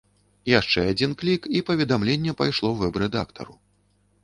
Яшчэ 0.59 0.85
адзін 0.93 1.13
клік, 1.19 1.45
і 1.59 1.61
паведамленне 1.69 2.35
пайшло 2.41 2.73
вэб-рэдактару. 2.83 3.57